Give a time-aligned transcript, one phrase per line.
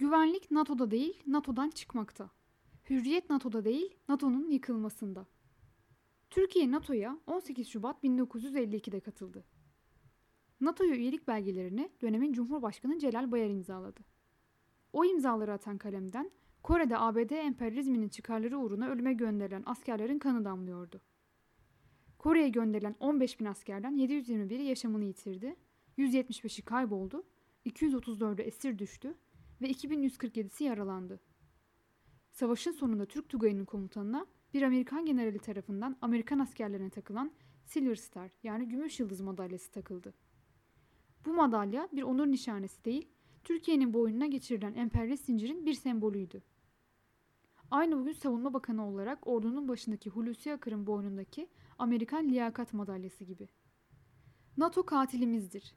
[0.00, 2.30] Güvenlik NATO'da değil, NATO'dan çıkmakta.
[2.90, 5.26] Hürriyet NATO'da değil, NATO'nun yıkılmasında.
[6.30, 9.44] Türkiye NATO'ya 18 Şubat 1952'de katıldı.
[10.60, 14.00] NATO'ya üyelik belgelerini dönemin Cumhurbaşkanı Celal Bayar imzaladı.
[14.92, 16.30] O imzaları atan kalemden
[16.62, 21.00] Kore'de ABD emperyalizminin çıkarları uğruna ölüme gönderilen askerlerin kanı damlıyordu.
[22.18, 25.56] Kore'ye gönderilen 15 bin askerden 721'i yaşamını yitirdi,
[25.98, 27.24] 175'i kayboldu,
[27.66, 29.14] 234'ü esir düştü
[29.62, 31.20] ve 2147'si yaralandı.
[32.30, 37.32] Savaşın sonunda Türk Tugayı'nın komutanına bir Amerikan generali tarafından Amerikan askerlerine takılan
[37.64, 40.14] Silver Star yani Gümüş Yıldız madalyası takıldı.
[41.26, 43.08] Bu madalya bir onur nişanesi değil,
[43.44, 46.42] Türkiye'nin boynuna geçirilen emperyalist zincirin bir sembolüydü.
[47.70, 53.48] Aynı bugün Savunma Bakanı olarak ordunun başındaki Hulusi Akar'ın boynundaki Amerikan Liyakat Madalyası gibi.
[54.56, 55.74] NATO katilimizdir.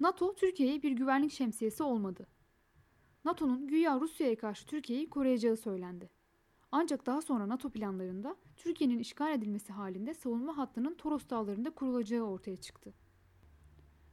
[0.00, 2.26] NATO Türkiye'ye bir güvenlik şemsiyesi olmadı.
[3.24, 6.10] NATO'nun güya Rusya'ya karşı Türkiye'yi koruyacağı söylendi.
[6.72, 12.56] Ancak daha sonra NATO planlarında Türkiye'nin işgal edilmesi halinde savunma hattının Toros dağlarında kurulacağı ortaya
[12.56, 12.94] çıktı.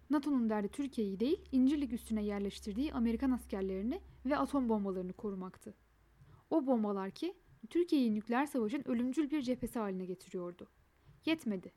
[0.10, 5.74] NATO'nun derdi Türkiye'yi değil, İncirlik üstüne yerleştirdiği Amerikan askerlerini ve atom bombalarını korumaktı.
[6.50, 7.34] O bombalar ki
[7.70, 10.68] Türkiye'yi nükleer savaşın ölümcül bir cephesi haline getiriyordu.
[11.26, 11.72] Yetmedi.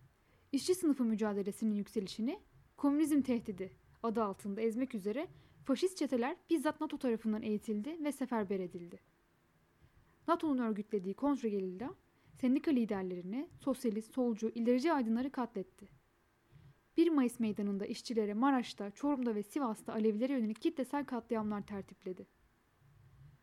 [0.53, 2.41] İşçi sınıfı mücadelesinin yükselişini
[2.77, 3.73] komünizm tehdidi
[4.03, 5.29] adı altında ezmek üzere
[5.65, 9.01] faşist çeteler bizzat NATO tarafından eğitildi ve seferber edildi.
[10.29, 11.95] NATO'nun örgütlediği kontrgerilla
[12.41, 15.89] sendika liderlerini, sosyalist, solcu, ilerici aydınları katletti.
[16.97, 22.27] 1 Mayıs meydanında işçilere Maraş'ta, Çorum'da ve Sivas'ta Alevilere yönelik kitlesel katliamlar tertipledi.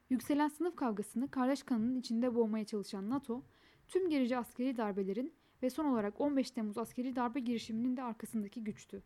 [0.09, 3.43] Yükselen sınıf kavgasını kardeş kanının içinde boğmaya çalışan NATO,
[3.87, 9.03] tüm gerici askeri darbelerin ve son olarak 15 Temmuz askeri darbe girişiminin de arkasındaki güçtü.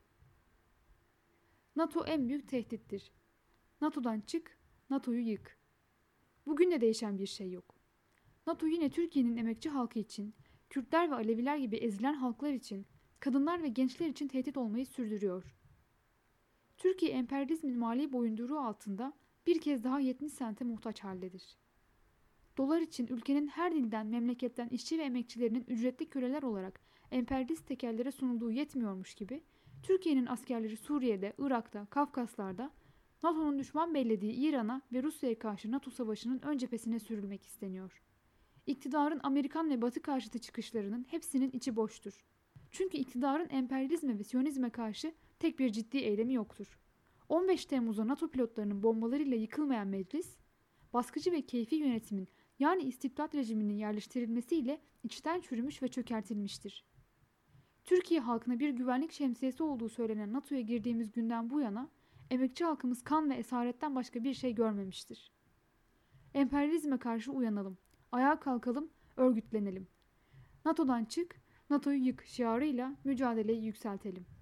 [1.75, 3.11] NATO en büyük tehdittir.
[3.81, 4.57] NATO'dan çık,
[4.89, 5.57] NATO'yu yık.
[6.45, 7.75] Bugün de değişen bir şey yok.
[8.47, 10.33] NATO yine Türkiye'nin emekçi halkı için,
[10.69, 12.85] Kürtler ve Aleviler gibi ezilen halklar için,
[13.19, 15.55] kadınlar ve gençler için tehdit olmayı sürdürüyor.
[16.77, 19.13] Türkiye emperyalizmin mali boyunduruğu altında
[19.47, 21.57] bir kez daha 70 sente muhtaç haldedir.
[22.57, 26.81] Dolar için ülkenin her dilden, memleketten işçi ve emekçilerinin ücretli köleler olarak
[27.11, 29.43] emperyalist tekerlere sunulduğu yetmiyormuş gibi,
[29.83, 32.71] Türkiye'nin askerleri Suriye'de, Irak'ta, Kafkaslar'da,
[33.23, 38.01] NATO'nun düşman bellediği İran'a ve Rusya'ya karşı NATO savaşının ön cephesine sürülmek isteniyor.
[38.65, 42.25] İktidarın Amerikan ve Batı karşıtı çıkışlarının hepsinin içi boştur.
[42.71, 46.79] Çünkü iktidarın emperyalizme ve siyonizme karşı tek bir ciddi eylemi yoktur.
[47.29, 50.37] 15 Temmuz'da NATO pilotlarının bombalarıyla yıkılmayan meclis,
[50.93, 52.27] baskıcı ve keyfi yönetimin
[52.59, 56.85] yani istibdat rejiminin yerleştirilmesiyle içten çürümüş ve çökertilmiştir.
[57.91, 61.89] Türkiye halkına bir güvenlik şemsiyesi olduğu söylenen NATO'ya girdiğimiz günden bu yana
[62.29, 65.31] emekçi halkımız kan ve esaretten başka bir şey görmemiştir.
[66.33, 67.77] Emperyalizme karşı uyanalım,
[68.11, 69.87] ayağa kalkalım, örgütlenelim.
[70.65, 71.35] NATO'dan çık,
[71.69, 74.40] NATO'yu yık şiarıyla mücadeleyi yükseltelim.''